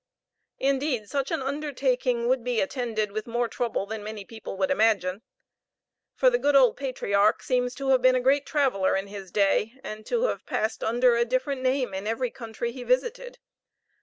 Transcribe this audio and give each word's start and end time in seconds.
Indeed, 0.57 1.07
such 1.09 1.29
an 1.29 1.43
undertaking 1.43 2.27
would 2.27 2.43
be 2.43 2.59
attended 2.59 3.11
with 3.11 3.27
more 3.27 3.47
trouble 3.47 3.85
than 3.85 4.03
many 4.03 4.25
people 4.25 4.57
would 4.57 4.71
imagine; 4.71 5.21
for 6.15 6.31
the 6.31 6.39
good 6.39 6.55
old 6.55 6.75
patriarch 6.75 7.43
seems 7.43 7.75
to 7.75 7.89
have 7.89 8.01
been 8.01 8.15
a 8.15 8.19
great 8.19 8.47
traveler 8.47 8.95
in 8.95 9.05
his 9.05 9.29
day, 9.31 9.77
and 9.83 10.03
to 10.07 10.23
have 10.23 10.47
passed 10.47 10.83
under 10.83 11.15
a 11.15 11.23
different 11.23 11.61
name 11.61 11.93
in 11.93 12.07
every 12.07 12.31
country 12.31 12.71
that 12.71 12.77
he 12.79 12.83
visited. 12.83 13.37